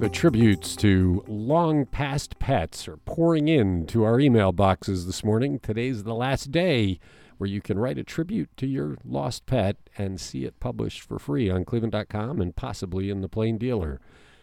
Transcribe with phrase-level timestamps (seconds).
[0.00, 5.58] The tributes to long past pets are pouring in to our email boxes this morning.
[5.58, 6.98] Today's the last day
[7.36, 11.18] where you can write a tribute to your lost pet and see it published for
[11.18, 14.00] free on cleveland.com and possibly in the Plain Dealer.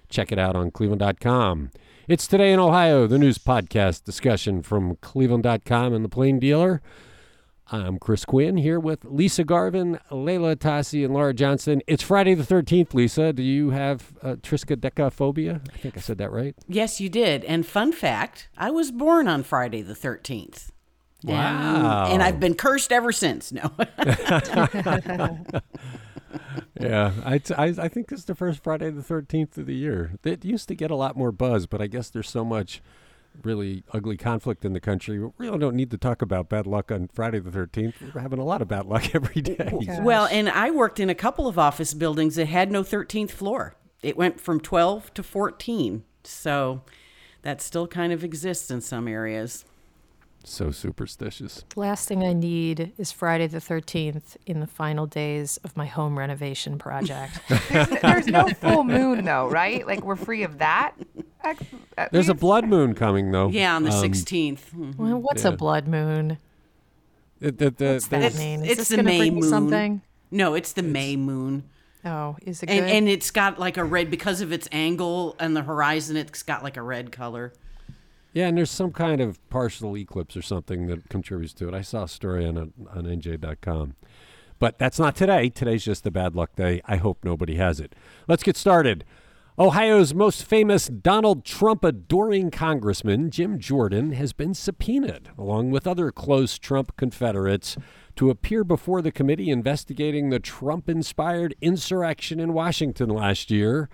[0.09, 1.71] Check it out on cleveland.com.
[2.07, 6.83] It's Today in Ohio, the news podcast discussion from cleveland.com and the Plain Dealer.
[7.69, 11.81] I'm Chris Quinn here with Lisa Garvin, Leila Atassi, and Laura Johnson.
[11.85, 13.33] It's Friday the 13th, Lisa.
[13.33, 15.61] Do you have uh, triskaidekaphobia?
[15.73, 16.55] I think I said that right.
[16.69, 17.43] Yes, you did.
[17.43, 20.69] And fun fact I was born on Friday the 13th.
[21.25, 22.05] Wow.
[22.05, 23.51] And, and I've been cursed ever since.
[23.51, 23.63] No.
[26.79, 29.75] yeah, I, t- I, I think this is the first Friday the 13th of the
[29.75, 30.13] year.
[30.23, 32.81] It used to get a lot more buzz, but I guess there's so much
[33.43, 35.19] really ugly conflict in the country.
[35.19, 38.13] We really don't need to talk about bad luck on Friday the 13th.
[38.13, 39.69] We're having a lot of bad luck every day.
[39.71, 43.31] Oh, well, and I worked in a couple of office buildings that had no 13th
[43.31, 43.75] floor.
[44.01, 46.03] It went from 12 to 14.
[46.23, 46.81] So
[47.41, 49.65] that still kind of exists in some areas.
[50.43, 51.65] So superstitious.
[51.75, 56.17] Last thing I need is Friday the 13th in the final days of my home
[56.17, 57.39] renovation project.
[57.69, 59.85] There's no full moon, though, right?
[59.85, 60.93] Like, we're free of that.
[61.43, 62.29] At There's least.
[62.29, 63.49] a blood moon coming, though.
[63.49, 64.71] Yeah, on the Um, 16th.
[64.73, 64.95] Mhm.
[64.97, 65.49] well, what's Yeah.
[65.49, 66.37] a blood moon?
[67.41, 68.63] It, it, the- What's that there's- mean?
[68.63, 69.49] Is it's this the gonna May bring me moon.
[69.49, 70.01] something?
[70.31, 71.63] No, it's the May moon.
[72.05, 72.77] Oh, is it good?
[72.77, 76.41] And, and it's got like a red, because of its angle and the horizon, it's
[76.41, 77.51] got like a red color.
[78.37, 81.73] Yeah, and there's some kind of partial eclipse or something that contributes to it.
[81.73, 83.95] I saw a story on on NJ.com.
[84.59, 85.49] But that's not today.
[85.49, 86.79] Today's just a bad luck day.
[86.85, 87.95] I hope nobody has it.
[88.27, 89.05] Let's get started.
[89.57, 96.11] Ohio's most famous Donald Trump adoring congressman, Jim Jordan, has been subpoenaed, along with other
[96.11, 97.75] close Trump Confederates,
[98.17, 103.89] to appear before the committee investigating the Trump inspired insurrection in Washington last year.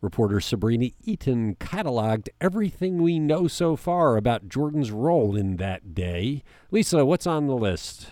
[0.00, 6.44] Reporter Sabrina Eaton cataloged everything we know so far about Jordan's role in that day.
[6.70, 8.08] Lisa, what's on the list?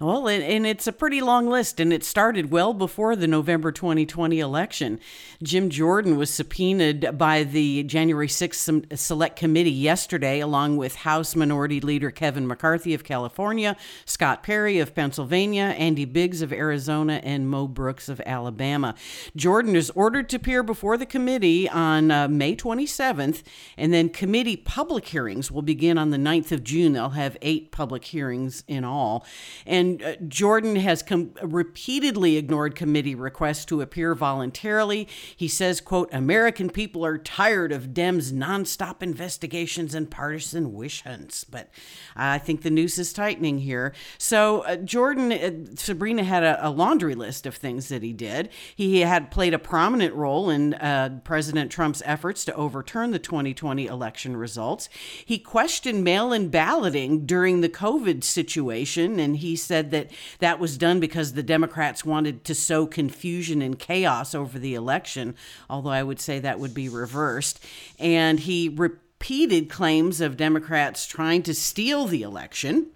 [0.00, 3.72] Well, and, and it's a pretty long list, and it started well before the November
[3.72, 5.00] 2020 election.
[5.42, 11.80] Jim Jordan was subpoenaed by the January 6th Select Committee yesterday, along with House Minority
[11.80, 17.66] Leader Kevin McCarthy of California, Scott Perry of Pennsylvania, Andy Biggs of Arizona, and Mo
[17.66, 18.94] Brooks of Alabama.
[19.34, 23.42] Jordan is ordered to appear before the committee on uh, May 27th,
[23.76, 26.92] and then committee public hearings will begin on the 9th of June.
[26.92, 29.26] They'll have eight public hearings in all.
[29.66, 35.08] And uh, Jordan has com- repeatedly ignored committee requests to appear voluntarily.
[35.36, 41.44] He says, quote, American people are tired of Dems' nonstop investigations and partisan wish hunts.
[41.44, 41.68] But
[42.16, 43.94] I think the noose is tightening here.
[44.18, 48.50] So uh, Jordan, uh, Sabrina had a, a laundry list of things that he did.
[48.74, 53.86] He had played a prominent role in uh, President Trump's efforts to overturn the 2020
[53.86, 54.88] election results.
[55.24, 61.00] He questioned mail-in balloting during the COVID situation, and he said that that was done
[61.00, 65.34] because the Democrats wanted to sow confusion and chaos over the election,
[65.68, 67.64] although I would say that would be reversed.
[67.98, 72.88] And he repeated claims of Democrats trying to steal the election.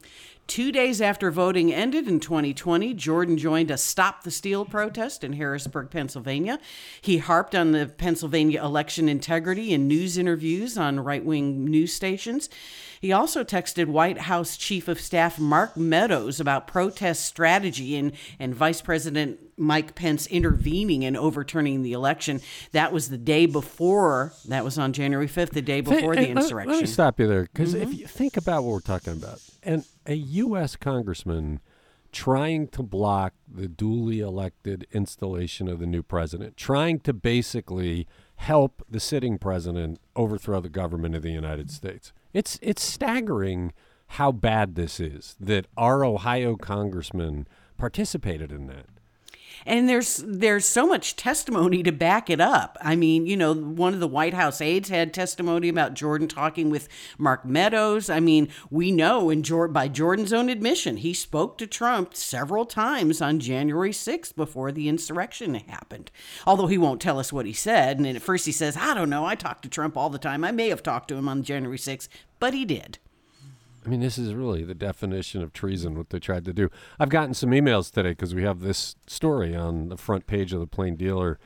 [0.49, 5.34] Two days after voting ended in 2020, Jordan joined a Stop the Steal protest in
[5.34, 6.58] Harrisburg, Pennsylvania.
[7.00, 12.50] He harped on the Pennsylvania election integrity in news interviews on right wing news stations.
[13.02, 18.54] He also texted White House Chief of Staff Mark Meadows about protest strategy and, and
[18.54, 22.40] Vice President Mike Pence intervening and overturning the election.
[22.70, 26.32] That was the day before, that was on January 5th, the day before the Hey,
[26.32, 26.72] let- insurrection.
[26.75, 27.99] Let me stop you there, because if mm-hmm.
[27.99, 30.76] you think about what we're talking about, and a U.S.
[30.76, 31.58] congressman
[32.12, 38.06] trying to block the duly elected installation of the new president, trying to basically
[38.37, 42.12] help the sitting president overthrow the government of the United States.
[42.32, 43.73] It's it's staggering
[44.08, 47.46] how bad this is that our Ohio congressman
[47.79, 48.87] participated in that.
[49.66, 52.76] And there's there's so much testimony to back it up.
[52.81, 56.70] I mean, you know, one of the White House aides had testimony about Jordan talking
[56.70, 56.88] with
[57.19, 58.10] Mark Meadows.
[58.10, 63.20] I mean, we know, and by Jordan's own admission, he spoke to Trump several times
[63.20, 66.10] on January 6th before the insurrection happened.
[66.46, 69.10] Although he won't tell us what he said, and at first he says, "I don't
[69.10, 69.25] know.
[69.25, 70.44] I talk to Trump all the time.
[70.44, 72.08] I may have talked to him on January 6th,
[72.38, 72.98] but he did."
[73.84, 76.70] I mean, this is really the definition of treason, what they tried to do.
[77.00, 80.61] I've gotten some emails today because we have this story on the front page of
[80.61, 81.38] the Plain Dealer,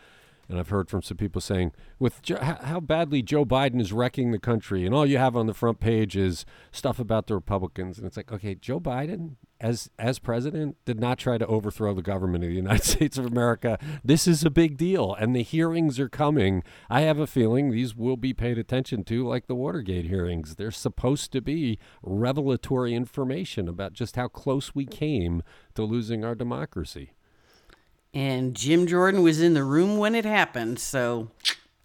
[0.48, 3.92] and I've heard from some people saying, with jo- how how badly Joe Biden is
[3.92, 7.34] wrecking the country, and all you have on the front page is stuff about the
[7.34, 11.94] Republicans, and it's like, okay, Joe Biden, as as president, did not try to overthrow
[11.94, 13.78] the government of the United States of America.
[14.04, 16.62] This is a big deal, and the hearings are coming.
[16.90, 20.56] I have a feeling these will be paid attention to, like the Watergate hearings.
[20.56, 25.42] They're supposed to be revelatory information about just how close we came
[25.74, 27.12] to losing our democracy.
[28.12, 31.30] And Jim Jordan was in the room when it happened, so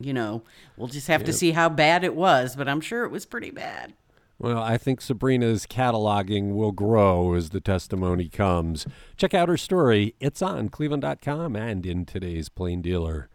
[0.03, 0.43] you know,
[0.77, 3.51] we'll just have to see how bad it was, but I'm sure it was pretty
[3.51, 3.93] bad.
[4.41, 8.87] Well, I think Sabrina's cataloging will grow as the testimony comes.
[9.15, 10.15] Check out her story.
[10.19, 13.29] It's on cleveland.com and in today's Plain Dealer.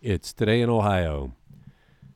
[0.00, 1.34] It's Today in Ohio.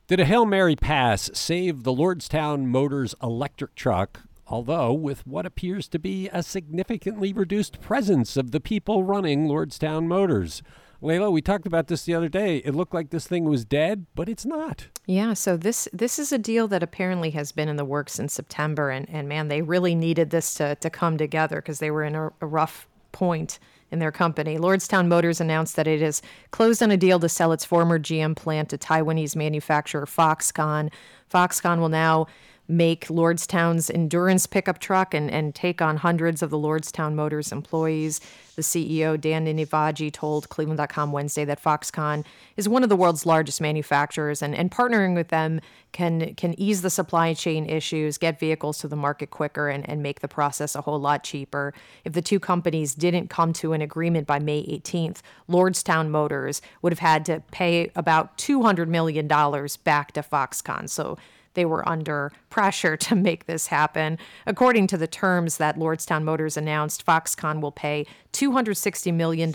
[0.06, 5.86] Did a Hail Mary pass save the Lordstown Motors electric truck, although with what appears
[5.88, 10.62] to be a significantly reduced presence of the people running Lordstown Motors?
[11.02, 12.58] Leila, we talked about this the other day.
[12.58, 14.88] It looked like this thing was dead, but it's not.
[15.06, 18.34] Yeah, so this this is a deal that apparently has been in the works since
[18.34, 22.04] September, and, and man, they really needed this to, to come together because they were
[22.04, 23.58] in a, a rough point
[23.90, 24.56] in their company.
[24.56, 28.36] Lordstown Motors announced that it has closed on a deal to sell its former GM
[28.36, 30.92] plant to Taiwanese manufacturer Foxconn.
[31.32, 32.26] Foxconn will now
[32.70, 38.20] make Lordstown's endurance pickup truck and, and take on hundreds of the Lordstown Motors employees.
[38.56, 42.24] The CEO, Dan Ninivaggi, told Cleveland.com Wednesday that Foxconn
[42.56, 45.60] is one of the world's largest manufacturers, and, and partnering with them
[45.92, 50.02] can, can ease the supply chain issues, get vehicles to the market quicker, and, and
[50.02, 51.72] make the process a whole lot cheaper.
[52.04, 56.92] If the two companies didn't come to an agreement by May 18th, Lordstown Motors would
[56.92, 60.88] have had to pay about $200 million back to Foxconn.
[60.88, 61.16] So
[61.54, 64.18] they were under pressure to make this happen.
[64.46, 69.50] According to the terms that Lordstown Motors announced, Foxconn will pay $260 million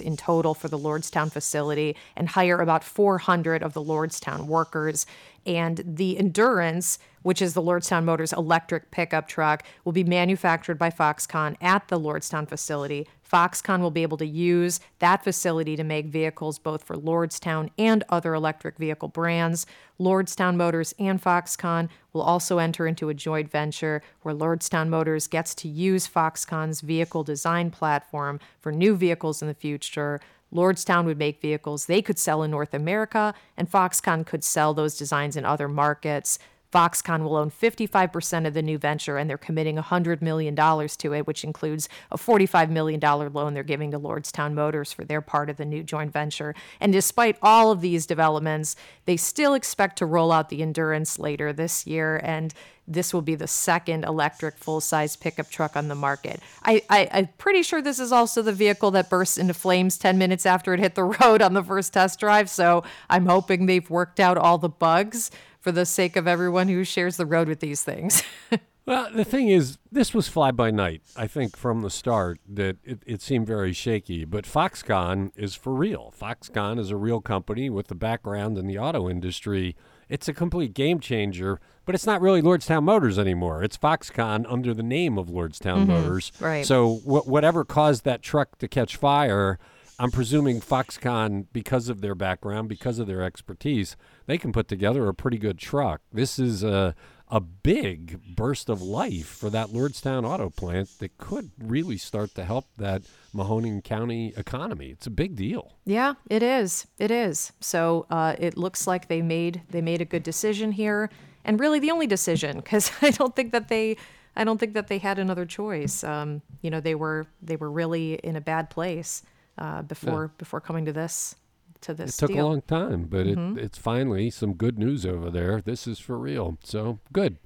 [0.00, 5.06] in total for the Lordstown facility and hire about 400 of the Lordstown workers.
[5.46, 10.90] And the Endurance, which is the Lordstown Motors electric pickup truck, will be manufactured by
[10.90, 13.08] Foxconn at the Lordstown facility.
[13.30, 18.02] Foxconn will be able to use that facility to make vehicles both for Lordstown and
[18.08, 19.66] other electric vehicle brands.
[20.00, 25.54] Lordstown Motors and Foxconn will also enter into a joint venture where Lordstown Motors gets
[25.56, 30.20] to use Foxconn's vehicle design platform for new vehicles in the future.
[30.52, 34.96] Lordstown would make vehicles they could sell in North America, and Foxconn could sell those
[34.96, 36.38] designs in other markets.
[36.72, 41.26] Foxconn will own 55% of the new venture, and they're committing $100 million to it,
[41.26, 45.56] which includes a $45 million loan they're giving to Lordstown Motors for their part of
[45.56, 46.54] the new joint venture.
[46.78, 51.52] And despite all of these developments, they still expect to roll out the Endurance later
[51.52, 52.54] this year, and
[52.86, 56.40] this will be the second electric full size pickup truck on the market.
[56.64, 60.44] I, I'm pretty sure this is also the vehicle that burst into flames 10 minutes
[60.44, 64.18] after it hit the road on the first test drive, so I'm hoping they've worked
[64.18, 65.30] out all the bugs
[65.60, 68.22] for the sake of everyone who shares the road with these things.
[68.90, 71.02] Well, the thing is, this was fly by night.
[71.16, 74.24] I think from the start that it, it seemed very shaky.
[74.24, 76.12] But Foxconn is for real.
[76.18, 79.76] Foxconn is a real company with a background in the auto industry.
[80.08, 83.62] It's a complete game changer, but it's not really Lordstown Motors anymore.
[83.62, 85.92] It's Foxconn under the name of Lordstown mm-hmm.
[85.92, 86.32] Motors.
[86.40, 86.66] right.
[86.66, 89.60] So wh- whatever caused that truck to catch fire,
[90.00, 93.96] I'm presuming Foxconn, because of their background, because of their expertise,
[94.30, 96.02] they can put together a pretty good truck.
[96.12, 96.94] This is a
[97.32, 102.44] a big burst of life for that Lordstown auto plant that could really start to
[102.44, 104.90] help that Mahoning County economy.
[104.90, 105.76] It's a big deal.
[105.84, 106.88] Yeah, it is.
[106.98, 107.52] It is.
[107.60, 111.10] So uh, it looks like they made they made a good decision here,
[111.44, 113.96] and really the only decision because I don't think that they
[114.36, 116.04] I don't think that they had another choice.
[116.04, 119.24] Um, you know, they were they were really in a bad place
[119.58, 121.34] uh, before before coming to this
[121.82, 122.46] to It took deal.
[122.46, 123.58] a long time, but it, mm-hmm.
[123.58, 125.60] it's finally some good news over there.
[125.60, 126.58] This is for real.
[126.62, 127.38] So good.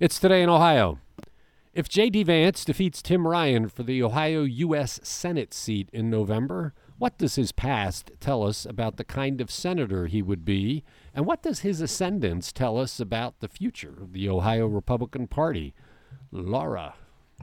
[0.00, 0.98] It's today in Ohio.
[1.72, 2.22] If J.D.
[2.22, 5.00] Vance defeats Tim Ryan for the Ohio U.S.
[5.02, 10.06] Senate seat in November, what does his past tell us about the kind of senator
[10.06, 14.28] he would be And what does his ascendance tell us about the future of the
[14.28, 15.74] Ohio Republican Party?
[16.30, 16.94] Laura.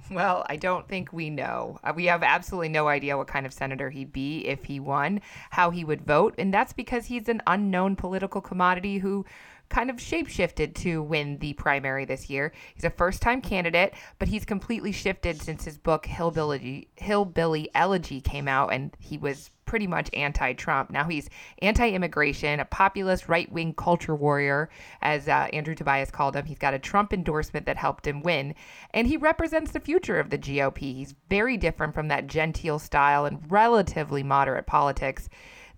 [0.09, 1.79] Well, I don't think we know.
[1.83, 5.21] Uh, we have absolutely no idea what kind of senator he'd be if he won,
[5.51, 9.25] how he would vote, and that's because he's an unknown political commodity who
[9.71, 12.51] kind of shapeshifted to win the primary this year.
[12.75, 18.47] He's a first-time candidate, but he's completely shifted since his book Hillbilly Hillbilly Elegy came
[18.47, 20.89] out and he was pretty much anti-Trump.
[20.89, 21.29] Now he's
[21.61, 24.69] anti-immigration, a populist right-wing culture warrior,
[25.01, 26.45] as uh, Andrew Tobias called him.
[26.45, 28.53] He's got a Trump endorsement that helped him win,
[28.93, 30.79] and he represents the future of the GOP.
[30.79, 35.29] He's very different from that genteel style and relatively moderate politics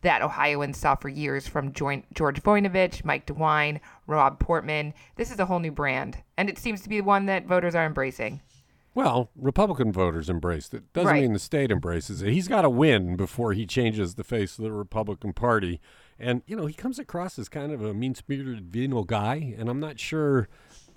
[0.03, 2.05] that Ohioans saw for years from George
[2.43, 4.93] Voinovich, Mike DeWine, Rob Portman.
[5.15, 7.85] This is a whole new brand, and it seems to be one that voters are
[7.85, 8.41] embracing.
[8.95, 10.93] Well, Republican voters embraced it.
[10.93, 11.23] Doesn't Right.
[11.23, 12.31] mean the state embraces it.
[12.31, 15.81] He's got to win before he changes the face of the Republican Party.
[16.19, 19.67] And, you know, he comes across as kind of a mean spirited, venal guy, and
[19.67, 20.47] I'm not sure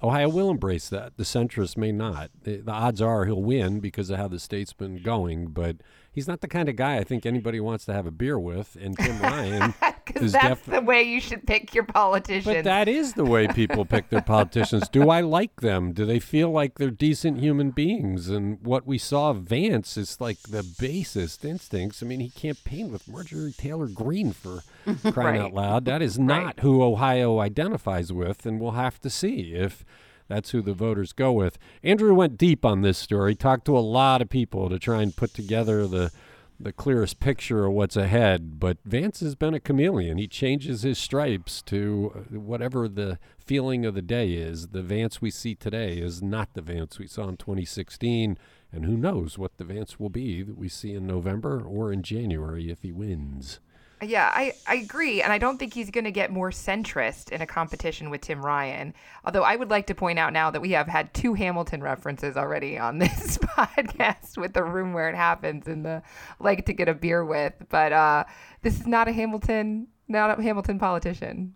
[0.02, 1.16] Ohio will embrace that.
[1.16, 2.30] The centrists may not.
[2.42, 5.76] The, the odds are he'll win because of how the state's been going, but
[6.16, 8.76] he's not the kind of guy I think anybody wants to have a beer with.
[8.80, 9.74] And Tim Ryan
[10.06, 10.78] Because is that's definitely.
[10.80, 12.44] the way you should pick your politicians.
[12.44, 14.88] But that is the way people pick their politicians.
[14.88, 15.92] Do I like them?
[15.92, 18.28] Do they feel like they're decent human beings?
[18.28, 22.02] And what we saw of Vance is like the basest instincts.
[22.04, 25.40] I mean, he campaigned with Marjorie Taylor Greene for crying Right.
[25.40, 25.84] out loud.
[25.86, 29.84] That is not who Ohio identifies with, and we'll have to see if
[30.28, 31.58] that's who the voters go with.
[31.82, 35.14] Andrew went deep on this story, talked to a lot of people to try and
[35.14, 36.10] put together the
[36.58, 38.58] the clearest picture of what's ahead.
[38.58, 40.18] But Vance has been a chameleon.
[40.18, 44.68] He changes his stripes to uh, whatever the feeling of the day is.
[44.68, 48.38] The Vance we see today is not the Vance we saw in 2016.
[48.72, 52.02] And who knows what the Vance will be that we see in November or in
[52.02, 53.60] January if he wins.
[54.02, 55.22] Yeah, I, I agree.
[55.22, 58.44] And I don't think he's going to get more centrist in a competition with Tim
[58.44, 58.92] Ryan.
[59.24, 62.36] Although I would like to point out now that we have had two Hamilton references
[62.36, 66.02] already on this podcast with the room where it happens and the
[66.38, 67.54] like to get a beer with.
[67.70, 68.24] But uh,
[68.62, 71.54] this is not a Hamilton, not a Hamilton politician.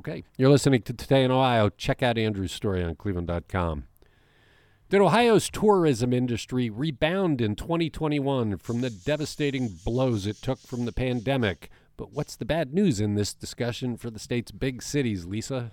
[0.00, 0.24] Okay.
[0.36, 1.70] You're listening to Today in Ohio.
[1.70, 3.87] Check out Andrew's story on cleveland.com.
[4.90, 10.92] Did Ohio's tourism industry rebound in 2021 from the devastating blows it took from the
[10.92, 11.68] pandemic?
[11.98, 15.72] But what's the bad news in this discussion for the state's big cities, Lisa?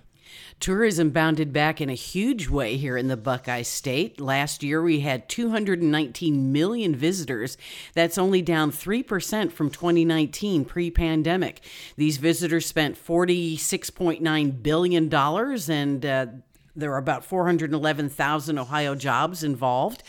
[0.60, 4.20] Tourism bounded back in a huge way here in the Buckeye State.
[4.20, 7.56] Last year, we had 219 million visitors.
[7.94, 11.62] That's only down 3% from 2019 pre pandemic.
[11.96, 16.26] These visitors spent $46.9 billion, and uh,
[16.76, 20.02] there are about 411,000 Ohio jobs involved.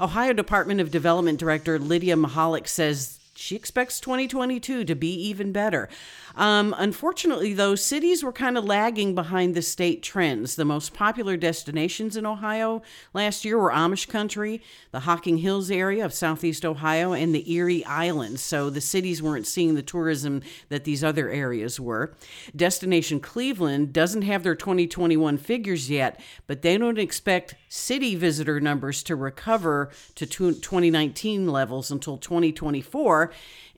[0.00, 5.88] Ohio Department of Development Director Lydia Mihalik says she expects 2022 to be even better.
[6.38, 10.54] Um, unfortunately, though, cities were kind of lagging behind the state trends.
[10.54, 12.80] The most popular destinations in Ohio
[13.12, 17.84] last year were Amish country, the Hocking Hills area of southeast Ohio, and the Erie
[17.84, 18.40] Islands.
[18.40, 22.14] So the cities weren't seeing the tourism that these other areas were.
[22.54, 29.02] Destination Cleveland doesn't have their 2021 figures yet, but they don't expect city visitor numbers
[29.02, 33.32] to recover to 2019 levels until 2024.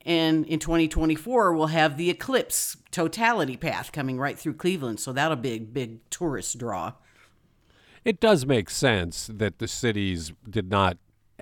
[0.06, 4.98] And in 2024, we'll have the Eclipse totality path coming right through Cleveland.
[5.00, 6.94] So that'll be a big tourist draw.
[8.04, 10.96] It does make sense that the cities did not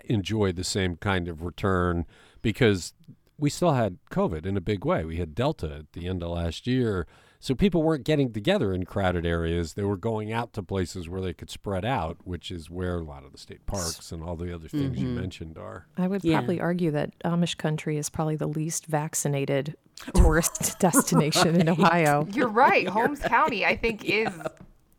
[0.05, 2.05] enjoy the same kind of return
[2.43, 2.95] because
[3.39, 5.05] we still had COVID in a big way.
[5.05, 7.07] We had Delta at the end of last year.
[7.41, 9.75] So people weren't getting together in crowded areas.
[9.75, 13.05] They were going out to places where they could spread out, which is where a
[13.05, 15.87] lot of the state parks and all the other things you mentioned are.
[15.97, 16.39] I would Yeah.
[16.39, 19.77] probably argue that Amish country is probably the least vaccinated
[20.15, 22.27] tourist destination in Ohio.
[22.33, 22.89] You're right.
[22.89, 24.31] Holmes County, I think, is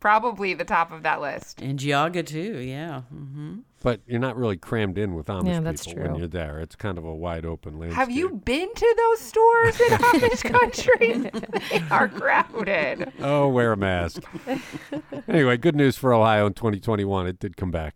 [0.00, 1.60] probably the top of that list.
[1.60, 2.58] And Geauga, too.
[2.58, 3.02] Yeah.
[3.02, 6.60] hmm But you're not really crammed in with Amish Yeah, that's people when you're there.
[6.60, 7.96] It's kind of a wide open landscape.
[7.98, 11.30] Have you been to those stores in Amish country?
[11.70, 13.10] they are crowded.
[13.20, 14.22] Oh, wear a mask.
[15.28, 17.26] anyway, good news for Ohio in 2021.
[17.26, 17.94] It did come back.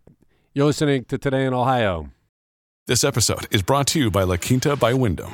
[0.53, 2.09] You're listening to Today in Ohio.
[2.87, 5.33] This episode is brought to you by La Quinta by Wyndham.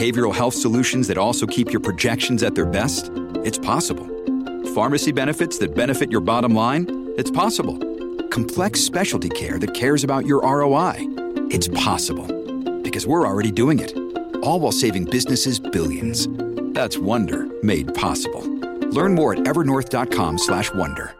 [0.00, 3.10] Behavioral health solutions that also keep your projections at their best?
[3.44, 4.08] It's possible.
[4.74, 7.12] Pharmacy benefits that benefit your bottom line?
[7.18, 7.76] It's possible.
[8.28, 10.94] Complex specialty care that cares about your ROI?
[11.50, 12.26] It's possible.
[12.80, 13.94] Because we're already doing it.
[14.42, 16.28] All while saving businesses billions.
[16.72, 18.40] That's Wonder made possible.
[18.96, 21.14] Learn more at evernorth.com/wonder.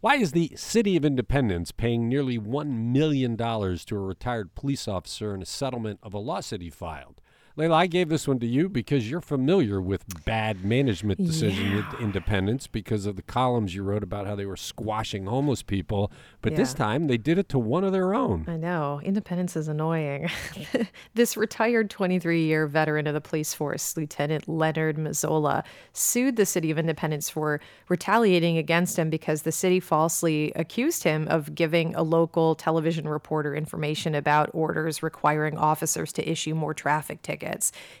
[0.00, 5.34] Why is the City of Independence paying nearly $1 million to a retired police officer
[5.34, 7.20] in a settlement of a lawsuit he filed?
[7.58, 11.88] Leila, I gave this one to you because you're familiar with bad management decision Yeah.
[11.90, 16.12] at Independence because of the columns you wrote about how they were squashing homeless people.
[16.42, 18.44] But this time they did it to one of their own.
[18.46, 19.00] I know.
[19.02, 20.28] Independence is annoying.
[21.14, 26.70] this retired 23 year veteran of the police force, Lieutenant Leonard Mazzola, sued the city
[26.70, 32.02] of Independence for retaliating against him because the city falsely accused him of giving a
[32.02, 37.45] local television reporter information about orders requiring officers to issue more traffic tickets.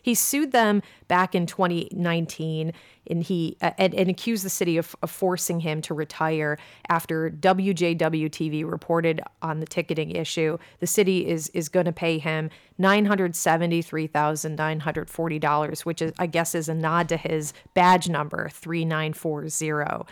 [0.02, 2.72] He sued them back in 2019
[3.08, 7.30] and he uh, and, and accused the city of, of forcing him to retire after
[7.30, 10.58] WJW TV reported on the ticketing issue.
[10.80, 15.08] The city is is going to pay him nine hundred seventy three thousand nine hundred
[15.10, 19.12] forty dollars, which is I guess is a nod to his badge number three nine
[19.12, 20.06] four zero.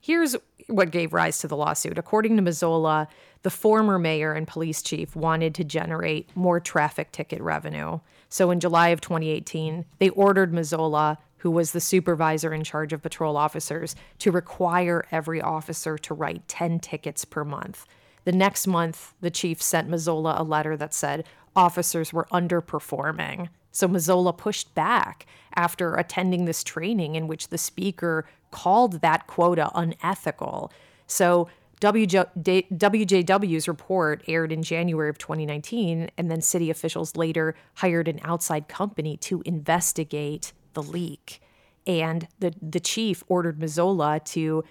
[0.00, 0.36] Here's
[0.68, 1.98] what gave rise to the lawsuit.
[1.98, 3.08] According to Mazzola,
[3.42, 8.00] the former mayor and police chief wanted to generate more traffic ticket revenue.
[8.28, 13.02] So in July of 2018, they ordered Mazzola, who was the supervisor in charge of
[13.02, 17.86] patrol officers, to require every officer to write 10 tickets per month.
[18.24, 21.24] The next month, the chief sent Mazzola a letter that said
[21.56, 23.48] officers were underperforming.
[23.72, 29.70] So Mazzola pushed back after attending this training in which the speaker called that quota
[29.74, 30.72] unethical.
[31.06, 31.48] So
[31.80, 38.68] WJW's report aired in January of 2019, and then city officials later hired an outside
[38.68, 41.40] company to investigate the leak.
[41.86, 44.64] And the, the chief ordered Mazzola to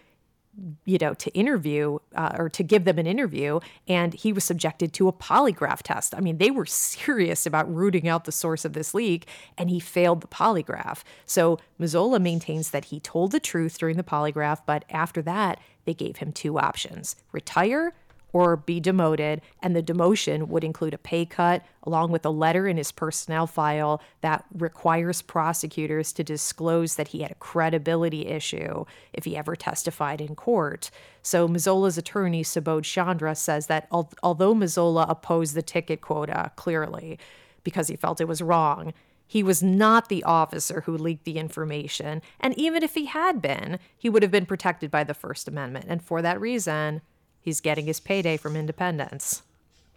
[0.86, 4.94] you know, to interview uh, or to give them an interview, and he was subjected
[4.94, 6.16] to a polygraph test.
[6.16, 9.80] I mean, they were serious about rooting out the source of this leak, and he
[9.80, 11.04] failed the polygraph.
[11.26, 15.93] So Mazzola maintains that he told the truth during the polygraph, but after that, they
[15.93, 17.93] gave him two options retire
[18.34, 22.68] or be demoted, and the demotion would include a pay cut along with a letter
[22.68, 28.84] in his personnel file that requires prosecutors to disclose that he had a credibility issue
[29.13, 30.92] if he ever testified in court.
[31.22, 37.18] So Mazzola's attorney, Subodh Chandra, says that al- although Mazzola opposed the ticket quota clearly
[37.63, 38.94] because he felt it was wrong,
[39.26, 42.22] he was not the officer who leaked the information.
[42.40, 45.86] And even if he had been, he would have been protected by the First Amendment.
[45.90, 47.02] And for that reason,
[47.48, 49.42] he's getting his payday from independence.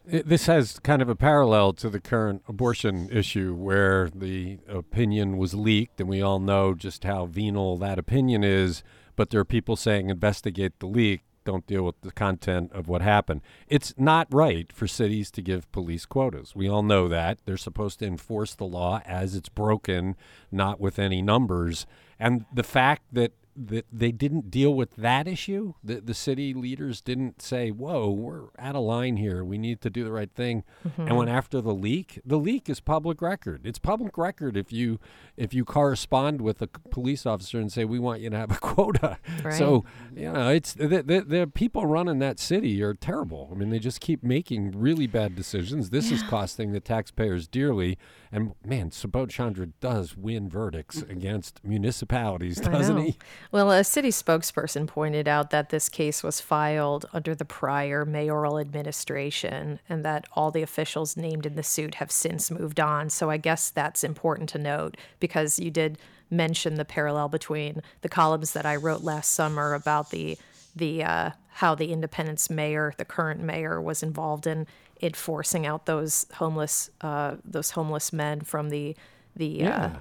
[0.09, 5.37] It, this has kind of a parallel to the current abortion issue where the opinion
[5.37, 8.85] was leaked, and we all know just how venal that opinion is.
[9.17, 13.03] But there are people saying investigate the leak, don't deal with the content of what
[13.03, 13.41] happened.
[13.67, 16.55] It's not right for cities to give police quotas.
[16.55, 17.39] We all know that.
[17.47, 20.15] They're supposed to enforce the law as it's broken,
[20.53, 21.85] not with any numbers.
[22.21, 25.75] And the fact that that they didn't deal with that issue.
[25.83, 29.45] The the city leaders didn't say, "Whoa, we're out of line here.
[29.45, 31.03] We need to do the right thing." Mm-hmm.
[31.03, 32.21] And went after the leak.
[32.25, 33.63] The leak is public record.
[33.65, 34.99] It's public record if you
[35.37, 38.55] if you correspond with a police officer and say, "We want you to have a
[38.61, 39.55] quota." Right.
[39.55, 39.85] So
[40.15, 43.49] you know, it's the, the the people running that city are terrible.
[43.51, 45.91] I mean, they just keep making really bad decisions.
[45.91, 47.99] This is costing the taxpayers dearly.
[48.33, 51.11] And man, Subodh Chandra does win verdicts mm-hmm.
[51.11, 53.17] against municipalities, doesn't he?
[53.53, 58.59] Well, a city spokesperson pointed out that this case was filed under the prior mayoral
[58.59, 63.11] administration and that all the officials named in the suit have since moved on.
[63.11, 65.99] So I guess that's important to note because you did
[66.31, 70.39] mention the parallel between the columns that I wrote last summer about the
[70.77, 74.69] the uh, how the Independence mayor, the current mayor, was involved in
[75.01, 78.97] it forcing out those homeless uh, those homeless men from the
[79.35, 79.97] the uh, Yeah.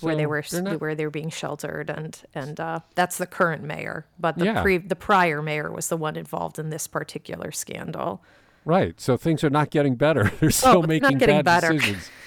[0.00, 3.26] Hotel where they were not- where they were being sheltered, and and uh, that's the
[3.26, 4.06] current mayor.
[4.18, 4.62] But the Yeah.
[4.62, 8.22] pre the prior mayor was the one involved in this particular scandal.
[8.64, 9.00] Right.
[9.00, 10.24] So things are not getting better.
[10.40, 11.72] They're still Oh, it's not making getting bad better.
[11.74, 12.10] decisions.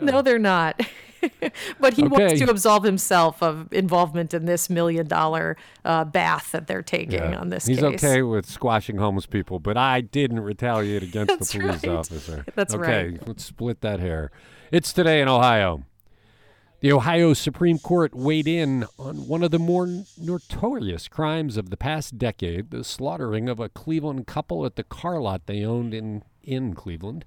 [0.00, 0.80] No, they're not.
[1.80, 2.08] but he Okay.
[2.26, 7.14] wants to absolve himself of involvement in this million dollar uh, bath that they're taking
[7.14, 7.40] Yeah.
[7.40, 8.04] on this He's case.
[8.04, 11.88] okay with squashing homeless people, but I didn't retaliate against the police right.
[11.96, 12.44] officer.
[12.54, 13.06] That's okay, right.
[13.14, 14.30] Okay, let's split that hair.
[14.70, 15.82] It's today in Ohio.
[16.82, 19.86] The Ohio Supreme Court weighed in on one of the more
[20.18, 25.20] notorious crimes of the past decade, the slaughtering of a Cleveland couple at the car
[25.20, 27.24] lot they owned in, in Cleveland.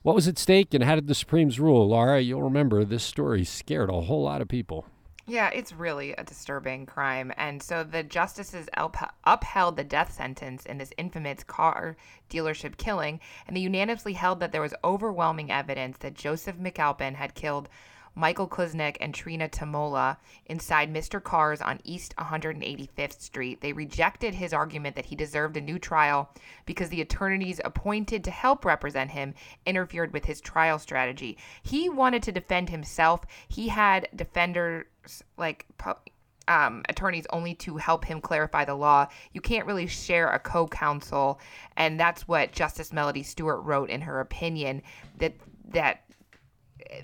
[0.00, 1.86] What was at stake and how did the Supremes rule?
[1.86, 4.86] Laura, you'll remember this story scared a whole lot of people.
[5.26, 7.30] Yeah, it's really a disturbing crime.
[7.36, 11.98] And so the justices up- upheld the death sentence in this infamous car
[12.30, 17.34] dealership killing, and they unanimously held that there was overwhelming evidence that Joseph McAlpin had
[17.34, 17.68] killed
[18.18, 21.22] Michael Kuznik and Trina Tomola inside Mr.
[21.22, 23.60] Cars on East 185th Street.
[23.60, 26.28] They rejected his argument that he deserved a new trial
[26.66, 29.34] because the attorneys appointed to help represent him
[29.66, 31.38] interfered with his trial strategy.
[31.62, 33.24] He wanted to defend himself.
[33.46, 34.86] He had defenders
[35.36, 35.66] like
[36.48, 39.06] um, attorneys only to help him clarify the law.
[39.32, 41.38] You can't really share a co counsel.
[41.76, 44.82] And that's what Justice Melody Stewart wrote in her opinion
[45.18, 45.34] that
[45.70, 46.00] that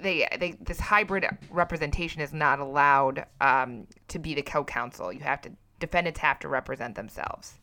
[0.02, 5.12] they they this hybrid representation is not allowed um, to be the co-counsel.
[5.12, 7.54] You have to defendants have to represent themselves.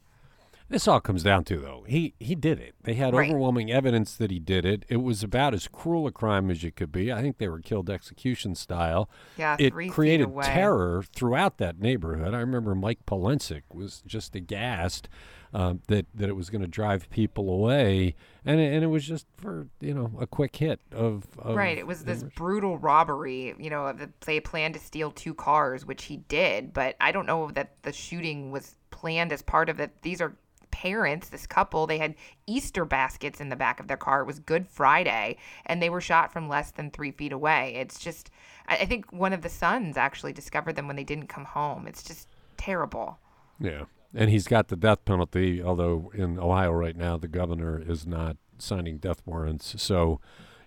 [0.69, 2.75] This all comes down to though he he did it.
[2.83, 3.29] They had Right.
[3.29, 4.85] overwhelming evidence that he did it.
[4.87, 7.11] It was about as cruel a crime as you could be.
[7.11, 9.09] I think they were killed execution style.
[9.37, 12.33] Yeah, it created terror throughout that neighborhood.
[12.33, 15.09] I remember Mike Polensek was just aghast
[15.53, 19.05] um, that that it was going to drive people away, and it, and it was
[19.05, 21.77] just for you know a quick hit of, of Right.
[21.77, 23.53] It was this brutal robbery.
[23.57, 26.73] You know, they planned to steal two cars, which he did.
[26.73, 30.01] But I don't know that the shooting was planned as part of it.
[30.01, 30.35] These are
[30.71, 31.85] parents, this couple.
[31.85, 32.15] They had
[32.47, 34.21] Easter baskets in the back of their car.
[34.21, 37.75] It was Good Friday, and they were shot from less than three feet away.
[37.75, 38.31] It's just,
[38.67, 41.87] I I think one of the sons actually discovered them when they didn't come home.
[41.87, 43.19] It's just terrible.
[43.59, 43.83] Yeah.
[44.13, 48.37] And he's got the death penalty, although in Ohio right now, the governor is not
[48.57, 49.81] signing death warrants.
[49.81, 50.19] So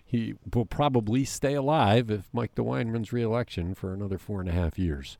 [0.03, 4.53] he will probably stay alive if Mike DeWine runs reelection for another four and a
[4.53, 5.17] half years.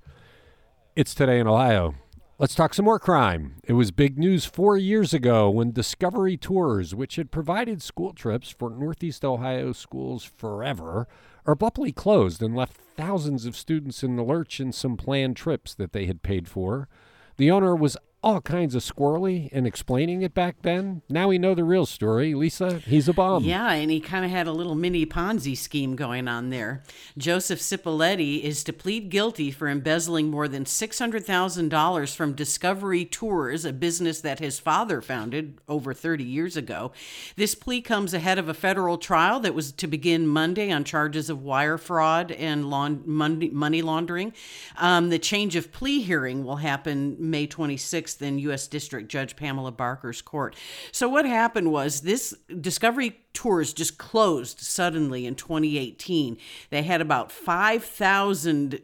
[0.96, 1.96] It's today in Ohio.
[2.38, 3.56] Let's talk some more crime.
[3.64, 8.50] It was big news four years ago when Discovery Tours, which had provided school trips
[8.50, 11.08] for Northeast Ohio schools forever,
[11.46, 15.94] abruptly closed and left thousands of students in the lurch in some planned trips that
[15.94, 16.90] they had paid for.
[17.38, 21.04] The owner was all kinds of squirrely in explaining it back then.
[21.08, 22.34] Now we know the real story.
[22.34, 23.44] Lisa, he's a bum.
[23.44, 26.82] Yeah, and he kind of had a little mini Ponzi scheme going on there.
[27.20, 33.72] Joseph Cipolletti is to plead guilty for embezzling more than $600,000 from Discovery Tours, a
[33.72, 36.92] business that his father founded over 30 years ago.
[37.36, 41.30] This plea comes ahead of a federal trial that was to begin Monday on charges
[41.30, 44.34] of wire fraud and money laundering.
[44.78, 48.68] Um, the change of plea hearing will happen May 26th in U.S.
[48.68, 50.56] District Judge Pamela Barker's court.
[50.92, 56.38] So, what happened was this Discovery Tours just closed suddenly in 2018.
[56.70, 58.82] They had about 5,000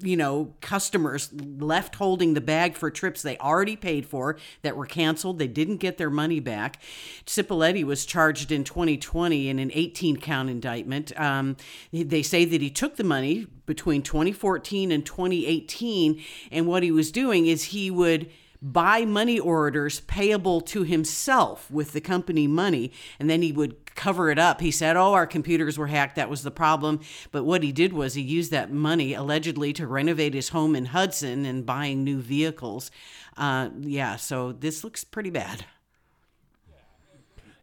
[0.00, 4.86] you know, customers left holding the bag for trips they already paid for that were
[4.86, 5.38] canceled.
[5.38, 6.80] They didn't get their money back.
[7.26, 11.18] Cipolletti was charged in 2020 in an 18 count indictment.
[11.18, 11.56] Um,
[11.92, 17.10] they say that he took the money between 2014 and 2018, and what he was
[17.10, 23.30] doing is he would buy money orders payable to himself with the company money and
[23.30, 24.60] then he would cover it up.
[24.60, 26.16] He said oh our computers were hacked.
[26.16, 27.00] That was the problem.
[27.30, 30.86] But what he did was he used that money allegedly to renovate his home in
[30.86, 32.90] hudson and buying new vehicles.
[33.36, 35.64] Uh, yeah so this looks pretty bad.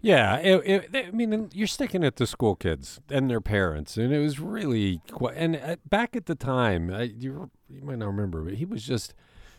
[0.05, 4.13] Yeah, it, it, I mean, you're sticking it to school kids and their parents, and
[4.13, 5.35] it was really quite.
[5.35, 8.83] And uh, back at the time, I, you you might not remember, but he was
[8.83, 9.15] just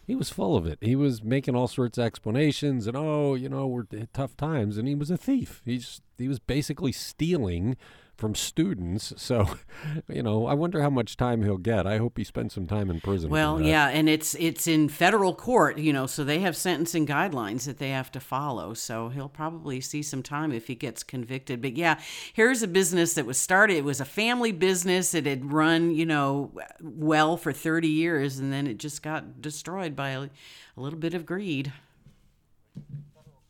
[0.06, 0.78] he was full of it.
[0.80, 4.78] He was making all sorts of explanations, and oh, you know, we're eh, tough times,
[4.78, 5.62] and he was a thief.
[5.64, 7.76] He's he was basically stealing
[8.16, 9.12] from students.
[9.16, 9.48] So,
[10.08, 11.86] you know, I wonder how much time he'll get.
[11.86, 13.30] I hope he spends some time in prison.
[13.30, 17.64] well yeah and it's it's in federal court you know so they have sentencing guidelines
[17.64, 21.60] that they have to follow so he'll probably see some time if he gets convicted
[21.60, 21.98] but yeah
[22.32, 26.06] here's a business that was started it was a family business it had run you
[26.06, 26.50] know
[26.80, 30.28] well for 30 years and then it just got destroyed by a, a
[30.76, 31.72] little bit of greed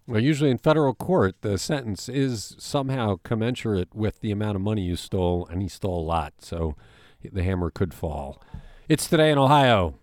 [0.08, 4.82] Well, usually in federal court, the sentence is somehow commensurate with the amount of money
[4.82, 6.76] you stole, and he stole a lot, so
[7.20, 8.40] the hammer could fall.
[8.88, 9.94] It's today in Ohio.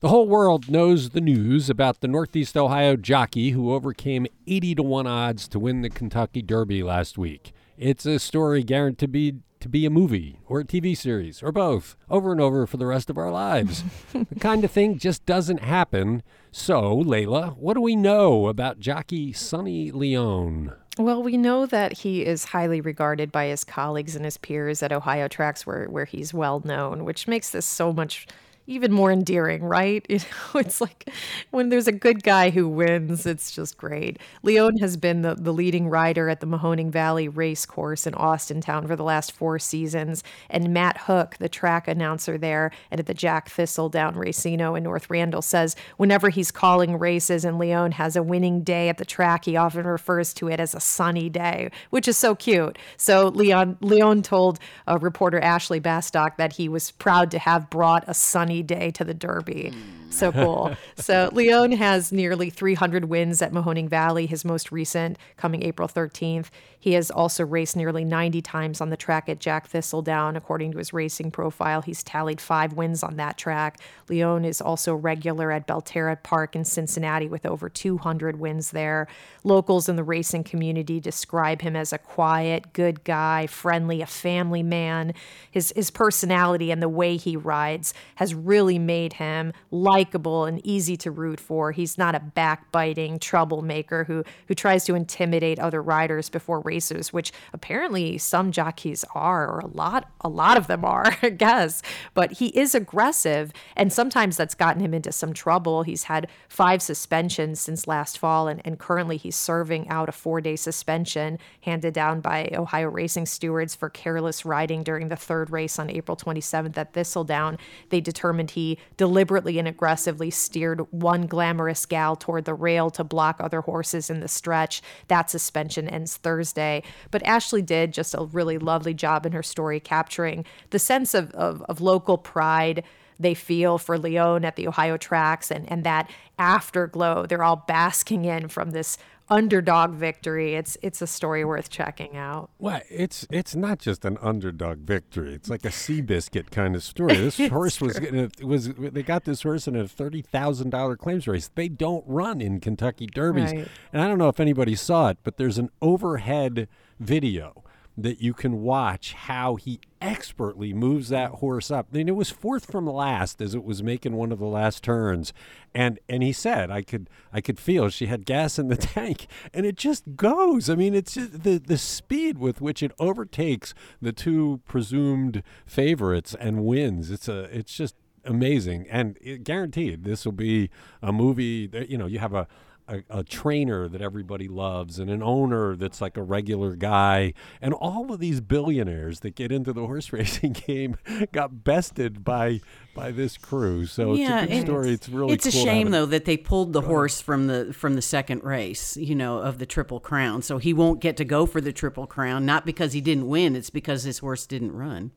[0.00, 4.82] The whole world knows the news about the Northeast Ohio jockey who overcame 80 to
[4.82, 7.52] 1 odds to win the Kentucky Derby last week.
[7.78, 11.52] It's a story guaranteed to be, to be a movie or a TV series or
[11.52, 13.84] both over and over for the rest of our lives.
[14.12, 16.24] the kind of thing just doesn't happen.
[16.52, 20.72] So, Leila, what do we know about jockey Sonny Leon?
[20.98, 24.92] Well, we know that he is highly regarded by his colleagues and his peers at
[24.92, 28.26] Ohio Tracks, where, where he's well known, which makes this so much
[28.70, 30.06] even more endearing, right?
[30.10, 31.08] You know, it's like
[31.50, 34.18] when there's a good guy who wins, it's just great.
[34.42, 38.86] Leon has been the, the leading rider at the Mahoning Valley Race Course in Austintown
[38.86, 40.22] for the last four seasons.
[40.48, 45.08] And Matt Hook, the track announcer there and at the Jack Thistledown Racino in North
[45.08, 49.44] Randall, says whenever he's calling races and Leon has a winning day at the track,
[49.44, 52.78] he often refers to it as a sunny day, which is so cute.
[52.96, 58.04] So Leon Leon told uh, reporter Ashley Bastock that he was proud to have brought
[58.06, 59.72] a sunny day to the Derby.
[59.74, 60.09] Mm.
[60.10, 60.76] So cool.
[60.96, 66.48] so Leon has nearly 300 wins at Mahoning Valley, his most recent coming April 13th.
[66.78, 70.34] He has also raced nearly 90 times on the track at Jack Thistledown.
[70.34, 73.78] According to his racing profile, he's tallied five wins on that track.
[74.08, 79.06] Leon is also regular at Belterra Park in Cincinnati with over 200 wins there.
[79.44, 84.62] Locals in the racing community describe him as a quiet, good guy, friendly, a family
[84.62, 85.12] man.
[85.50, 89.52] His, his personality and the way he rides has really made him
[90.00, 91.72] likable and easy to root for.
[91.72, 97.32] He's not a backbiting troublemaker who, who tries to intimidate other riders before races, which
[97.52, 101.82] apparently some jockeys are, or a lot, a lot of them are, I guess.
[102.14, 105.82] But he is aggressive, and sometimes that's gotten him into some trouble.
[105.82, 110.56] He's had five suspensions since last fall, and, and currently he's serving out a four-day
[110.56, 115.90] suspension handed down by Ohio racing stewards for careless riding during the third race on
[115.90, 117.58] April 27th at Thistledown.
[117.90, 123.40] They determined he deliberately and aggressively steered one glamorous gal toward the rail to block
[123.40, 124.82] other horses in the stretch.
[125.08, 126.82] That suspension ends Thursday.
[127.10, 131.30] But Ashley did just a really lovely job in her story capturing the sense of,
[131.32, 132.84] of, of local pride
[133.18, 138.24] they feel for Leon at the Ohio tracks and, and that afterglow they're all basking
[138.24, 138.96] in from this
[139.30, 140.54] underdog victory.
[140.54, 142.50] It's it's a story worth checking out.
[142.58, 145.34] Well, it's it's not just an underdog victory.
[145.34, 147.16] It's like a Seabiscuit kind of story.
[147.30, 150.96] This horse was getting a, was they got this horse in a thirty thousand dollar
[150.96, 151.50] claims race.
[151.54, 153.68] They don't run in Kentucky Derbies, Right.
[153.92, 157.62] and I don't know if anybody saw it, but there's an overhead video
[157.96, 161.88] that you can watch how he expertly moves that horse up.
[161.92, 164.82] I mean, it was fourth from last as it was making one of the last
[164.82, 165.32] turns,
[165.74, 169.26] and and he said, "I could I could feel she had gas in the tank,
[169.52, 170.70] and it just goes.
[170.70, 176.64] I mean, it's the the speed with which it overtakes the two presumed favorites and
[176.64, 177.10] wins.
[177.10, 180.70] It's a it's just amazing, and it, guaranteed this will be
[181.02, 181.66] a movie.
[181.66, 182.46] That, you know, you have a
[182.90, 187.32] a, a trainer that everybody loves and an owner that's like a regular guy.
[187.62, 190.96] And all of these billionaires that get into the horse racing game
[191.32, 192.60] got bested by
[192.94, 193.86] by this crew.
[193.86, 194.92] So yeah, it's a good story.
[194.92, 197.72] it's really it's a cool have shame though that they pulled the horse from the
[197.72, 200.42] from the second race you know of the triple crown.
[200.42, 203.54] So he won't get to go for the triple crown not because he didn't win
[203.54, 205.12] it's because his horse didn't run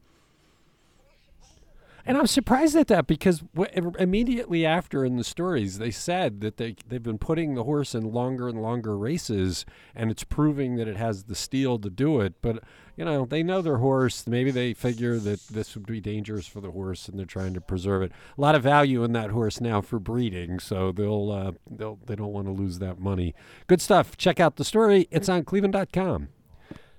[2.06, 6.58] And I'm surprised at that because w- immediately after in the stories, they said that
[6.58, 10.88] they, they've been putting the horse in longer and longer races and it's proving that
[10.88, 12.34] it has the steel to do it.
[12.42, 12.62] But,
[12.98, 14.28] you know, they know their horse.
[14.28, 17.62] Maybe they figure that this would be dangerous for the horse and they're trying to
[17.62, 18.12] preserve it.
[18.38, 20.60] A lot of value in that horse now for breeding.
[20.60, 23.34] So they'll, uh, they'll, they don't want to lose that money.
[23.68, 24.18] Good stuff.
[24.18, 25.08] Check out the story.
[25.10, 26.28] It's on cleveland.com.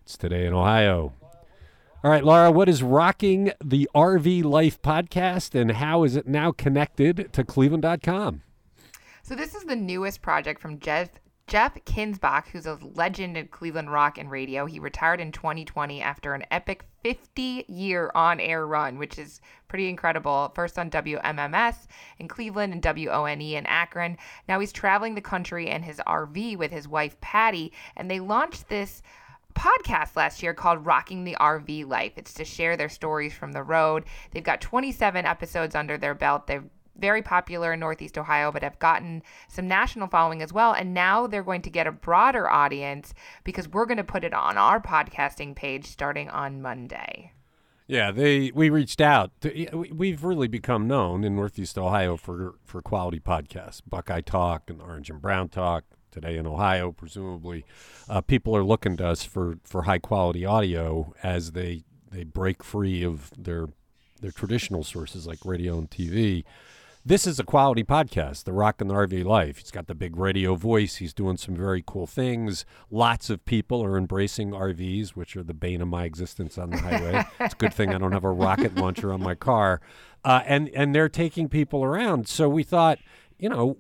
[0.03, 1.13] It's today in Ohio.
[2.05, 6.53] All right, Laura, what is Rocking the RV Life podcast and how is it now
[6.53, 8.43] connected to cleveland.com?
[9.23, 11.09] So this is the newest project from Jeff
[11.47, 14.67] Jeff Kinzbach, who's a legend in Cleveland rock and radio.
[14.67, 20.53] He retired in 2020 after an epic 50-year on-air run, which is pretty incredible.
[20.55, 21.87] First on WMMS
[22.19, 24.19] in Cleveland and WONE in Akron.
[24.47, 28.69] Now he's traveling the country in his RV with his wife Patty, and they launched
[28.69, 29.03] this
[29.55, 32.13] podcast last year called Rocking the RV Life.
[32.17, 34.05] It's to share their stories from the road.
[34.31, 36.47] They've got 27 episodes under their belt.
[36.47, 36.65] They're
[36.97, 40.73] very popular in Northeast Ohio, but have gotten some national following as well.
[40.73, 44.33] And now they're going to get a broader audience because we're going to put it
[44.33, 47.33] on our podcasting page starting on Monday.
[47.87, 49.31] Yeah, they we reached out.
[49.43, 54.71] To, we- we've really become known in Northeast Ohio for for quality podcasts, Buckeye Talk
[54.71, 55.85] and Orange and Brown Talk.
[56.15, 57.65] Today in Ohio, presumably,
[58.09, 62.63] uh, people are looking to us for for high quality audio as they they break
[62.63, 63.67] free of their
[64.21, 66.45] their traditional sources like radio and TV.
[67.05, 69.59] This is a quality podcast, The Rock and the RV Life.
[69.59, 70.97] He's got the big radio voice.
[70.97, 72.65] He's doing some very cool things.
[72.93, 76.79] Lots of people are embracing RVs, which are the bane of my existence on the
[76.79, 77.25] highway.
[77.41, 79.83] it's a good thing I don't have a rocket launcher on my car.
[80.25, 82.27] Uh, and, and they're taking people around.
[82.27, 82.99] So we thought
[83.39, 83.77] you know,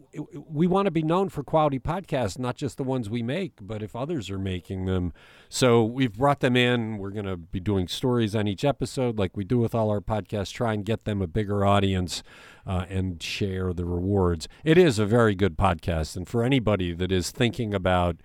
[0.48, 3.82] we want to be known for quality podcasts, not just the ones we make, but
[3.82, 5.12] if others are making them.
[5.48, 6.98] So we've brought them in.
[6.98, 10.00] We're going to be doing stories on each episode, like we do with all our
[10.00, 12.22] podcasts, try and get them a bigger audience
[12.66, 14.48] uh, and share the rewards.
[14.64, 16.16] It is a very good podcast.
[16.16, 18.16] And for anybody that is thinking about,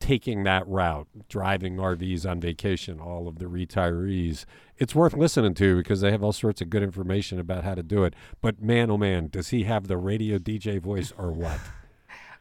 [0.00, 4.44] taking that route, driving RVs on vacation, all of the retirees,
[4.76, 7.82] it's worth listening to because they have all sorts of good information about how to
[7.82, 8.14] do it.
[8.40, 11.60] But man, oh man, does he have the radio DJ voice or what?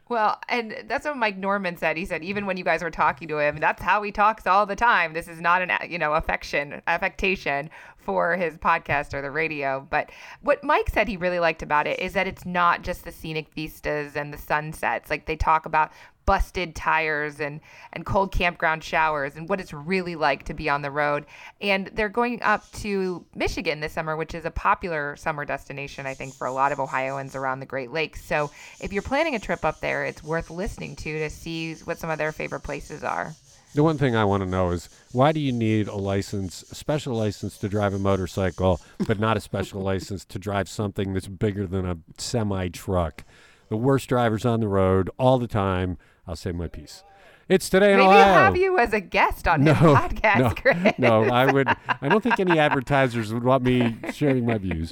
[0.10, 1.98] Well, and that's what Mike Norman said.
[1.98, 4.66] He said even when you guys were talking to him, that's how he talks all
[4.66, 5.14] the time.
[5.14, 9.86] This is not an you know affection affectation for his podcast or the radio.
[9.90, 10.10] But
[10.42, 13.54] what Mike said he really liked about it is that it's not just the scenic
[13.54, 15.10] vistas and the sunsets.
[15.10, 15.92] Like they talk about
[16.28, 17.60] busted tires and
[17.94, 21.26] and cold campground showers and what it's really like to be on the road.
[21.60, 26.14] And they're going up to Michigan this summer, which is a popular summer destination I
[26.14, 28.24] think for a lot of Ohioans around the Great Lakes.
[28.24, 31.98] So if you're planning a trip up there, it's worth listening to to see what
[31.98, 33.34] some of their favorite places are.
[33.74, 36.76] The one thing I want to know is why do you need a license, a
[36.76, 41.28] special license to drive a motorcycle, but not a special license to drive something that's
[41.28, 43.24] bigger than a semi truck?
[43.70, 47.04] The worst drivers on the road all the time I'll say my piece.
[47.50, 48.26] It's today in Maybe Ohio.
[48.26, 50.94] Maybe have you as a guest on no, his podcast, no, Chris.
[50.98, 51.68] No, I would.
[52.02, 54.92] I don't think any advertisers would want me sharing my views.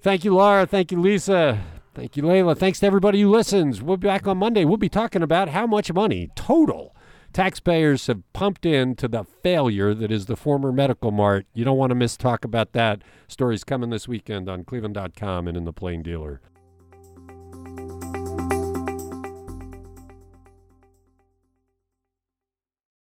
[0.00, 0.66] Thank you, Laura.
[0.66, 1.62] Thank you, Lisa.
[1.94, 2.56] Thank you, Leila.
[2.56, 3.80] Thanks to everybody who listens.
[3.80, 4.64] We'll be back on Monday.
[4.64, 6.96] We'll be talking about how much money total
[7.32, 11.46] taxpayers have pumped into the failure that is the former Medical Mart.
[11.54, 13.02] You don't want to miss talk about that.
[13.28, 16.40] Stories coming this weekend on Cleveland.com and in the Plain Dealer.